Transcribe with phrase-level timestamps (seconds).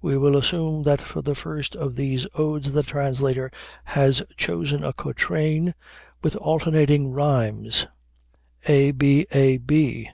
[0.00, 3.50] We will assume that for the first of these odes the translator
[3.82, 5.74] has chosen a quatrain
[6.22, 7.88] with alternating rhymes
[8.68, 10.08] (a, b, a, b).